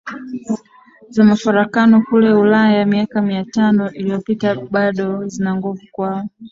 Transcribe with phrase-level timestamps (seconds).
[1.09, 6.29] za mafarakano kule Ulaya miaka Mia tano iliyopita bado zina nguvu kwao